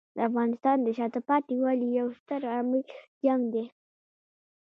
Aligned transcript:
د 0.15 0.17
افغانستان 0.29 0.77
د 0.83 0.87
شاته 0.97 1.21
پاتې 1.29 1.53
والي 1.63 1.87
یو 1.99 2.07
ستر 2.19 2.41
عامل 2.53 2.81
جنګ 3.23 3.43
دی. 3.53 3.65